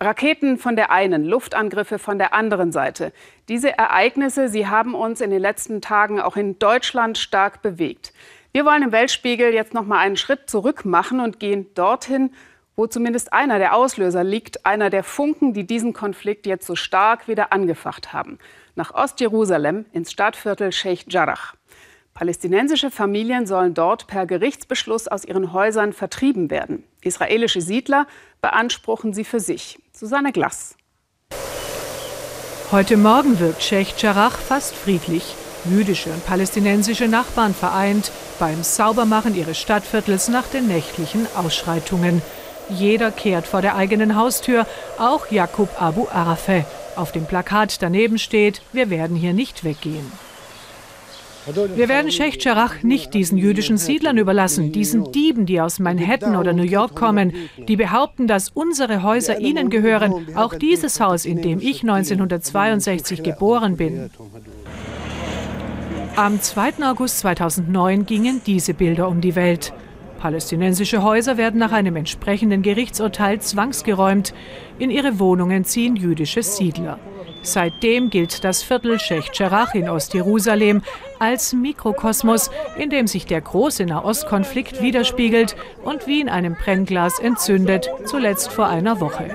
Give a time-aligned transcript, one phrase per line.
[0.00, 3.12] Raketen von der einen, Luftangriffe von der anderen Seite.
[3.48, 8.12] Diese Ereignisse, sie haben uns in den letzten Tagen auch in Deutschland stark bewegt.
[8.52, 12.30] Wir wollen im Weltspiegel jetzt noch mal einen Schritt zurück machen und gehen dorthin,
[12.76, 17.26] wo zumindest einer der Auslöser liegt, einer der Funken, die diesen Konflikt jetzt so stark
[17.26, 18.38] wieder angefacht haben.
[18.76, 21.54] Nach Ostjerusalem ins Stadtviertel Sheikh Jarrah.
[22.18, 26.82] Palästinensische Familien sollen dort per Gerichtsbeschluss aus ihren Häusern vertrieben werden.
[27.00, 28.08] Israelische Siedler
[28.40, 29.78] beanspruchen sie für sich.
[29.92, 30.74] Susanne Glass.
[32.72, 35.36] Heute Morgen wirkt Sheikh Jarrah fast friedlich.
[35.64, 38.10] Jüdische und palästinensische Nachbarn vereint
[38.40, 42.20] beim Saubermachen ihres Stadtviertels nach den nächtlichen Ausschreitungen.
[42.68, 44.66] Jeder kehrt vor der eigenen Haustür,
[44.98, 46.64] auch Jakub Abu Arafeh.
[46.96, 50.10] Auf dem Plakat daneben steht, wir werden hier nicht weggehen.
[51.74, 56.52] Wir werden Sheikh Jarrah nicht diesen jüdischen Siedlern überlassen, diesen Dieben, die aus Manhattan oder
[56.52, 61.60] New York kommen, die behaupten, dass unsere Häuser ihnen gehören, auch dieses Haus, in dem
[61.60, 64.10] ich 1962 geboren bin.
[66.16, 66.84] Am 2.
[66.84, 69.72] August 2009 gingen diese Bilder um die Welt.
[70.18, 74.34] Palästinensische Häuser werden nach einem entsprechenden Gerichtsurteil zwangsgeräumt.
[74.78, 76.98] In ihre Wohnungen ziehen jüdische Siedler.
[77.42, 80.82] Seitdem gilt das Viertel Sheikh Jarrah in Ostjerusalem
[81.18, 87.90] als Mikrokosmos, in dem sich der große Nahostkonflikt widerspiegelt und wie in einem Brennglas entzündet,
[88.04, 89.30] zuletzt vor einer Woche.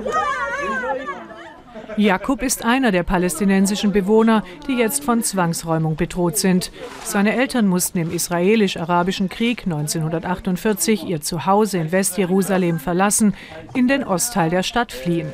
[1.97, 6.71] Jakub ist einer der palästinensischen Bewohner, die jetzt von Zwangsräumung bedroht sind.
[7.03, 13.35] Seine Eltern mussten im israelisch-arabischen Krieg 1948 ihr Zuhause in Westjerusalem verlassen,
[13.75, 15.27] in den Ostteil der Stadt fliehen.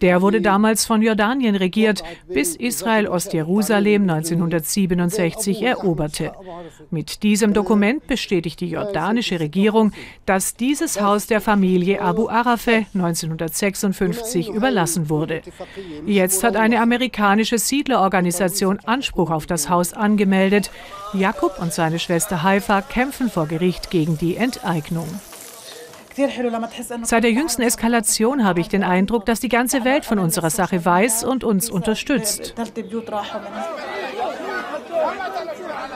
[0.00, 6.32] Der wurde damals von Jordanien regiert, bis Israel Ostjerusalem 1967 eroberte.
[6.90, 9.92] Mit diesem Dokument bestätigt die jordanische Regierung,
[10.26, 15.42] dass dieses Haus der Familie Abu Arafeh 1956 überlassen wurde.
[16.06, 20.70] Jetzt hat eine amerikanische Siedlerorganisation Anspruch auf das Haus angemeldet.
[21.12, 25.08] Jakob und seine Schwester Haifa kämpfen vor Gericht gegen die Enteignung.
[27.02, 30.84] Seit der jüngsten Eskalation habe ich den Eindruck, dass die ganze Welt von unserer Sache
[30.84, 32.54] weiß und uns unterstützt.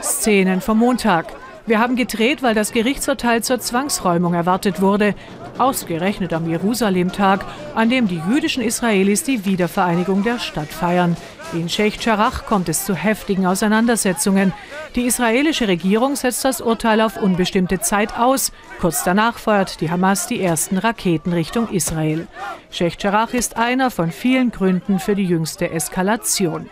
[0.03, 1.44] Szenen vom Montag.
[1.67, 5.15] Wir haben gedreht, weil das Gerichtsurteil zur Zwangsräumung erwartet wurde.
[5.57, 11.17] Ausgerechnet am Jerusalem-Tag, an dem die jüdischen Israelis die Wiedervereinigung der Stadt feiern.
[11.55, 14.53] In Sheikh Jarrah kommt es zu heftigen Auseinandersetzungen.
[14.95, 18.53] Die israelische Regierung setzt das Urteil auf unbestimmte Zeit aus.
[18.81, 22.27] Kurz danach feuert die Hamas die ersten Raketen Richtung Israel.
[22.71, 26.69] Sheikh Jarrah ist einer von vielen Gründen für die jüngste Eskalation.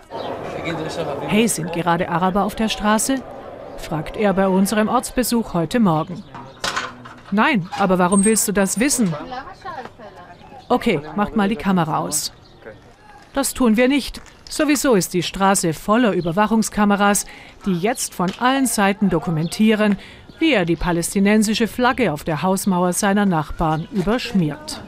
[1.29, 3.23] Hey, sind gerade Araber auf der Straße?
[3.79, 6.23] Fragt er bei unserem Ortsbesuch heute Morgen.
[7.31, 9.15] Nein, aber warum willst du das wissen?
[10.69, 12.33] Okay, macht mal die Kamera aus.
[13.35, 14.21] Das tun wir nicht.
[14.49, 17.25] Sowieso ist die Straße voller Überwachungskameras,
[17.65, 19.97] die jetzt von allen Seiten dokumentieren,
[20.39, 24.83] wie er die palästinensische Flagge auf der Hausmauer seiner Nachbarn überschmiert.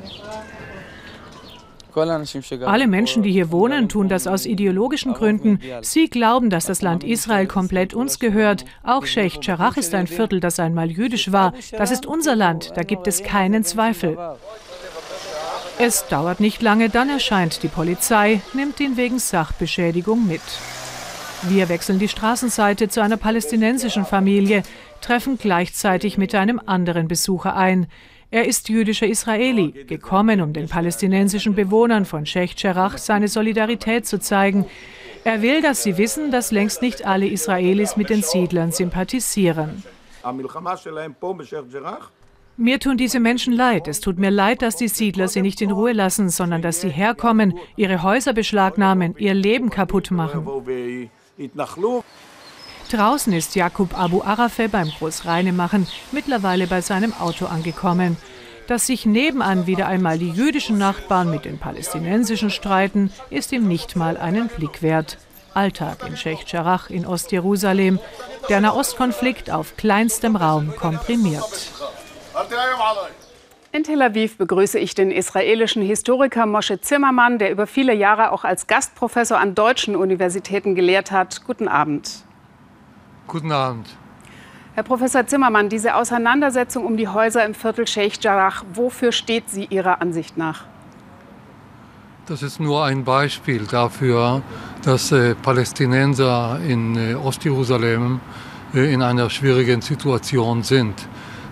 [1.96, 5.60] Alle Menschen, die hier wohnen, tun das aus ideologischen Gründen.
[5.82, 8.64] Sie glauben, dass das Land Israel komplett uns gehört.
[8.82, 11.54] Auch Sheikh Jarrah ist ein Viertel, das einmal jüdisch war.
[11.72, 14.18] Das ist unser Land, da gibt es keinen Zweifel.
[15.78, 20.42] Es dauert nicht lange, dann erscheint die Polizei, nimmt ihn wegen Sachbeschädigung mit.
[21.42, 24.62] Wir wechseln die Straßenseite zu einer palästinensischen Familie,
[25.00, 27.86] treffen gleichzeitig mit einem anderen Besucher ein.
[28.30, 34.18] Er ist jüdischer Israeli, gekommen, um den palästinensischen Bewohnern von Sheikh Jarrah seine Solidarität zu
[34.18, 34.66] zeigen.
[35.24, 39.82] Er will, dass sie wissen, dass längst nicht alle Israelis mit den Siedlern sympathisieren.
[42.56, 43.88] Mir tun diese Menschen leid.
[43.88, 46.88] Es tut mir leid, dass die Siedler sie nicht in Ruhe lassen, sondern dass sie
[46.88, 50.46] herkommen, ihre Häuser beschlagnahmen, ihr Leben kaputt machen.
[52.94, 58.16] Draußen ist Jakub Abu Arafeh beim Großreinemachen, mittlerweile bei seinem Auto angekommen.
[58.68, 63.96] Dass sich nebenan wieder einmal die jüdischen Nachbarn mit den palästinensischen streiten, ist ihm nicht
[63.96, 65.18] mal einen Blick wert.
[65.54, 67.98] Alltag in Sheikh Jarrah in Ostjerusalem,
[68.48, 71.72] der Nahostkonflikt auf kleinstem Raum komprimiert.
[73.72, 78.44] In Tel Aviv begrüße ich den israelischen Historiker Moshe Zimmermann, der über viele Jahre auch
[78.44, 81.44] als Gastprofessor an deutschen Universitäten gelehrt hat.
[81.44, 82.24] Guten Abend.
[83.26, 83.86] Guten Abend.
[84.74, 89.66] Herr Professor Zimmermann, diese Auseinandersetzung um die Häuser im Viertel Sheikh Jarrah, wofür steht sie
[89.66, 90.64] Ihrer Ansicht nach?
[92.26, 94.42] Das ist nur ein Beispiel dafür,
[94.82, 98.20] dass äh, Palästinenser in äh, Ostjerusalem
[98.74, 100.94] äh, in einer schwierigen Situation sind.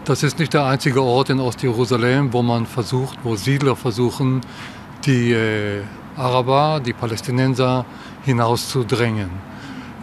[0.04, 4.40] Das ist nicht der einzige Ort in Ostjerusalem, wo man versucht, wo Siedler versuchen,
[5.04, 5.82] die äh,
[6.16, 7.84] Araber, die Palästinenser
[8.24, 9.51] hinauszudrängen.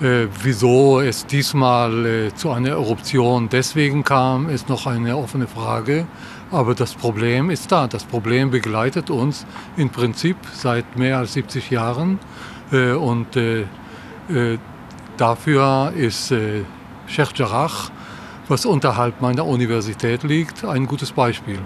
[0.01, 6.07] Äh, wieso es diesmal äh, zu einer Eruption deswegen kam, ist noch eine offene Frage.
[6.51, 7.88] Aber das Problem ist da.
[7.88, 12.18] Das Problem begleitet uns im Prinzip seit mehr als 70 Jahren.
[12.72, 13.62] Äh, und äh,
[14.30, 14.57] äh,
[15.18, 16.63] dafür ist äh,
[17.07, 17.69] Sheikh Jarrah,
[18.48, 21.60] was unterhalb meiner Universität liegt, ein gutes Beispiel.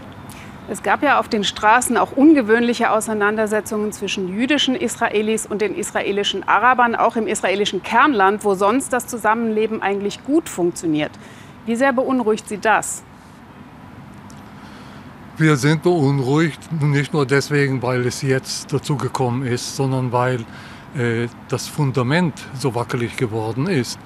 [0.70, 6.48] Es gab ja auf den Straßen auch ungewöhnliche Auseinandersetzungen zwischen jüdischen Israelis und den israelischen
[6.48, 11.12] Arabern, auch im israelischen Kernland, wo sonst das Zusammenleben eigentlich gut funktioniert.
[11.66, 13.04] Wie sehr beunruhigt Sie das?
[15.36, 20.46] Wir sind beunruhigt, nicht nur deswegen, weil es jetzt dazu gekommen ist, sondern weil
[20.96, 24.00] äh, das Fundament so wackelig geworden ist.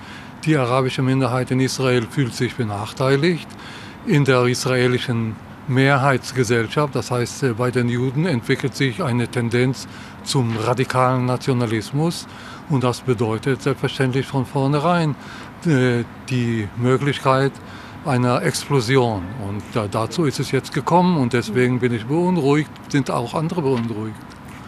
[0.46, 3.48] Die arabische Minderheit in Israel fühlt sich benachteiligt.
[4.06, 5.36] In der israelischen
[5.68, 9.88] Mehrheitsgesellschaft, das heißt äh, bei den Juden entwickelt sich eine Tendenz
[10.24, 12.28] zum radikalen Nationalismus
[12.70, 15.16] und das bedeutet selbstverständlich von vornherein
[15.66, 17.52] äh, die Möglichkeit
[18.06, 19.24] einer Explosion.
[19.48, 24.16] Und dazu ist es jetzt gekommen und deswegen bin ich beunruhigt, sind auch andere beunruhigt.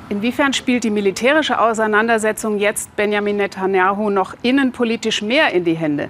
[0.10, 6.10] Inwiefern spielt die militärische Auseinandersetzung jetzt Benjamin Netanyahu noch innenpolitisch mehr in die Hände?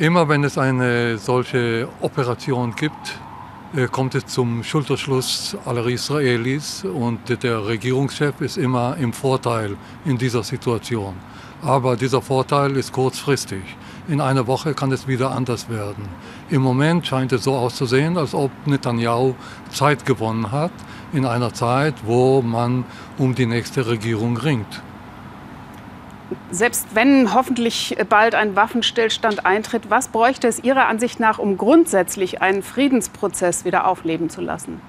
[0.00, 3.18] Immer wenn es eine solche Operation gibt,
[3.76, 9.76] äh, kommt es zum Schulterschluss aller Israelis und der Regierungschef ist immer im Vorteil
[10.06, 11.16] in dieser Situation.
[11.60, 13.60] Aber dieser Vorteil ist kurzfristig.
[14.08, 16.08] In einer Woche kann es wieder anders werden.
[16.48, 19.34] Im Moment scheint es so auszusehen, als ob Netanyahu
[19.70, 20.72] Zeit gewonnen hat,
[21.12, 22.86] in einer Zeit, wo man
[23.18, 24.82] um die nächste Regierung ringt
[26.50, 32.42] selbst wenn hoffentlich bald ein Waffenstillstand eintritt, was bräuchte es Ihrer Ansicht nach, um grundsätzlich
[32.42, 34.80] einen Friedensprozess wieder aufleben zu lassen?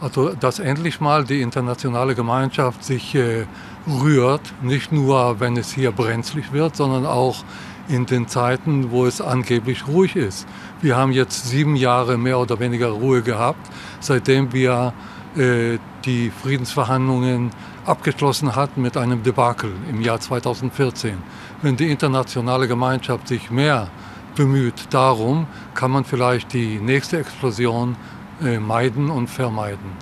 [0.00, 3.44] Also, dass endlich mal die internationale Gemeinschaft sich äh,
[3.86, 7.44] rührt, nicht nur, wenn es hier brenzlig wird, sondern auch
[7.88, 10.46] in den Zeiten, wo es angeblich ruhig ist.
[10.80, 13.68] Wir haben jetzt sieben Jahre mehr oder weniger Ruhe gehabt,
[14.00, 14.94] seitdem wir
[15.36, 17.50] die Friedensverhandlungen
[17.86, 21.18] abgeschlossen hat mit einem Debakel im Jahr 2014.
[21.62, 23.88] Wenn die internationale Gemeinschaft sich mehr
[24.34, 27.96] bemüht darum, kann man vielleicht die nächste Explosion
[28.42, 29.92] äh, meiden und vermeiden.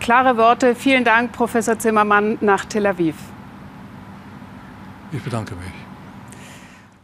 [0.00, 0.74] Klare Worte.
[0.74, 3.16] Vielen Dank, Professor Zimmermann, nach Tel Aviv.
[5.12, 5.83] Ich bedanke mich.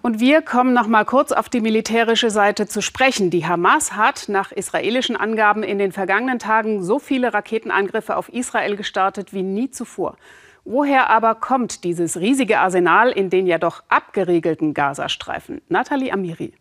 [0.03, 3.31] Und wir kommen noch mal kurz auf die militärische Seite zu sprechen.
[3.31, 8.77] Die Hamas hat nach israelischen Angaben in den vergangenen Tagen so viele Raketenangriffe auf Israel
[8.77, 10.17] gestartet wie nie zuvor.
[10.65, 15.61] Woher aber kommt dieses riesige Arsenal in den ja doch abgeriegelten Gazastreifen?
[15.69, 16.55] Nathalie Amiri.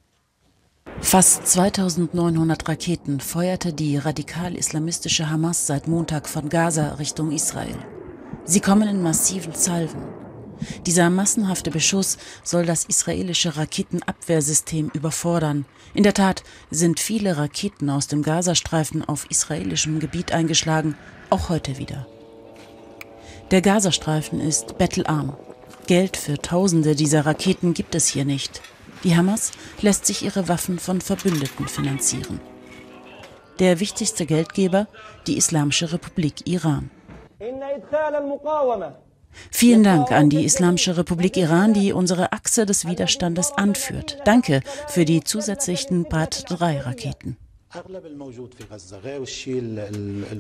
[1.02, 7.78] Fast 2900 Raketen feuerte die radikal-islamistische Hamas seit Montag von Gaza Richtung Israel.
[8.44, 10.29] Sie kommen in massiven Salven.
[10.86, 15.66] Dieser massenhafte Beschuss soll das israelische Raketenabwehrsystem überfordern.
[15.94, 20.96] In der Tat sind viele Raketen aus dem Gazastreifen auf israelischem Gebiet eingeschlagen,
[21.30, 22.08] auch heute wieder.
[23.52, 25.36] Der Gazastreifen ist bettelarm.
[25.88, 28.62] Geld für Tausende dieser Raketen gibt es hier nicht.
[29.04, 29.52] Die Hamas
[29.82, 32.40] lässt sich ihre Waffen von Verbündeten finanzieren.
[33.60, 34.88] Der wichtigste Geldgeber,
[35.26, 36.92] die Islamische Republik Iran.
[39.52, 44.18] Vielen Dank an die Islamische Republik Iran, die unsere Achse des Widerstandes anführt.
[44.26, 47.38] Danke für die zusätzlichen Brat-3-Raketen.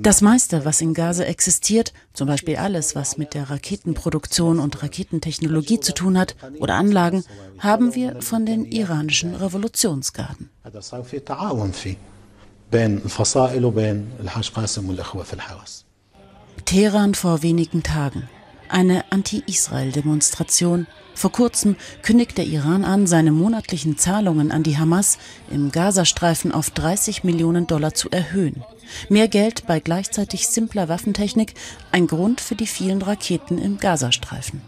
[0.02, 5.80] Das meiste, was in Gaza existiert, zum Beispiel alles, was mit der Raketenproduktion und Raketentechnologie
[5.80, 7.24] zu tun hat oder Anlagen,
[7.60, 10.50] haben wir von den iranischen Revolutionsgarden.
[16.66, 18.30] Teheran vor wenigen Tagen
[18.70, 20.88] eine Anti-Israel-Demonstration.
[21.14, 25.18] Vor kurzem kündigt der Iran an, seine monatlichen Zahlungen an die Hamas
[25.52, 28.64] im Gazastreifen auf 30 Millionen Dollar zu erhöhen.
[29.10, 31.54] Mehr Geld bei gleichzeitig simpler Waffentechnik,
[31.92, 34.62] ein Grund für die vielen Raketen im Gazastreifen.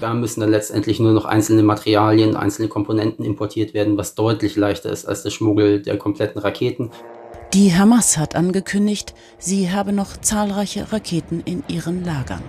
[0.00, 4.90] Da müssen dann letztendlich nur noch einzelne Materialien, einzelne Komponenten importiert werden, was deutlich leichter
[4.90, 6.90] ist als der Schmuggel der kompletten Raketen.
[7.54, 12.42] Die Hamas hat angekündigt, sie habe noch zahlreiche Raketen in ihren Lagern.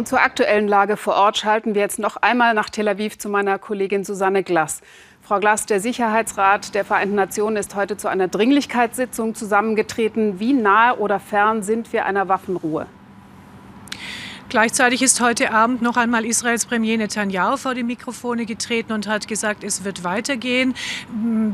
[0.00, 3.28] Und zur aktuellen Lage vor Ort schalten wir jetzt noch einmal nach Tel Aviv zu
[3.28, 4.80] meiner Kollegin Susanne Glass.
[5.20, 10.40] Frau Glass, der Sicherheitsrat der Vereinten Nationen ist heute zu einer Dringlichkeitssitzung zusammengetreten.
[10.40, 12.86] Wie nahe oder fern sind wir einer Waffenruhe?
[14.50, 19.28] Gleichzeitig ist heute Abend noch einmal Israels Premier Netanyahu vor die Mikrofone getreten und hat
[19.28, 20.74] gesagt, es wird weitergehen,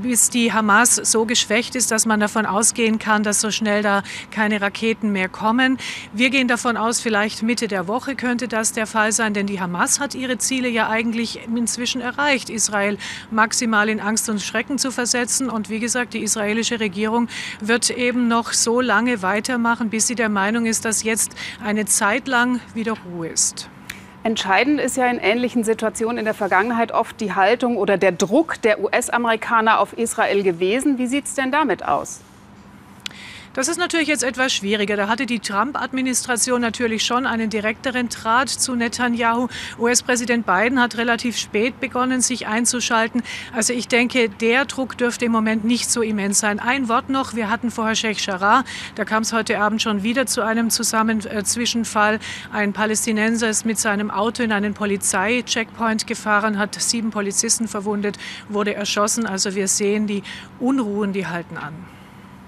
[0.03, 4.03] bis die Hamas so geschwächt ist, dass man davon ausgehen kann, dass so schnell da
[4.31, 5.76] keine Raketen mehr kommen.
[6.15, 9.61] Wir gehen davon aus, vielleicht Mitte der Woche könnte das der Fall sein, denn die
[9.61, 12.97] Hamas hat ihre Ziele ja eigentlich inzwischen erreicht, Israel
[13.31, 15.50] maximal in Angst und Schrecken zu versetzen.
[15.50, 17.29] Und wie gesagt, die israelische Regierung
[17.61, 22.26] wird eben noch so lange weitermachen, bis sie der Meinung ist, dass jetzt eine Zeit
[22.26, 23.69] lang wieder wieder Ruhe ist.
[24.23, 28.61] Entscheidend ist ja in ähnlichen Situationen in der Vergangenheit oft die Haltung oder der Druck
[28.62, 30.99] der US-Amerikaner auf Israel gewesen.
[30.99, 32.21] Wie sieht es denn damit aus?
[33.57, 34.97] Das ist natürlich jetzt etwas schwieriger.
[34.97, 39.49] Da hatte die Trump-Administration natürlich schon einen direkteren Draht zu Netanyahu.
[39.79, 43.23] US-Präsident Biden hat relativ spät begonnen, sich einzuschalten.
[43.55, 46.61] Also ich denke, der Druck dürfte im Moment nicht so immens sein.
[46.61, 47.33] Ein Wort noch.
[47.33, 48.63] Wir hatten vorher Sheikh Jarrah.
[48.95, 52.19] Da kam es heute Abend schon wieder zu einem Zusammenzwischenfall.
[52.53, 58.19] Ein Palästinenser ist mit seinem Auto in einen Polizei-Checkpoint gefahren, hat sieben Polizisten verwundet,
[58.51, 59.25] wurde erschossen.
[59.25, 60.23] Also wir sehen, die
[60.61, 61.96] Unruhen, die halten an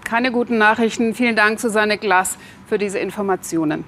[0.08, 1.14] keine guten Nachrichten.
[1.14, 3.84] Vielen Dank, Susanne Glass, für diese Informationen.